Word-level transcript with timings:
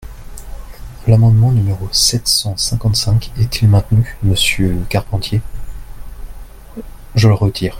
L’amendement 1.05 1.51
numéro 1.51 1.87
sept 1.91 2.27
cent 2.27 2.57
cinquante-cinq 2.57 3.31
est-il 3.37 3.67
maintenu, 3.67 4.17
monsieur 4.23 4.77
Carpentier? 4.89 5.43
Je 7.13 7.27
le 7.27 7.35
retire. 7.35 7.69